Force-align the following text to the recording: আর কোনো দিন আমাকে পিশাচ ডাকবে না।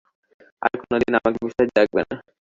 আর 0.61 0.71
কোনো 0.79 0.95
দিন 1.01 1.13
আমাকে 1.19 1.39
পিশাচ 1.41 1.69
ডাকবে 1.77 2.01
না। 2.03 2.15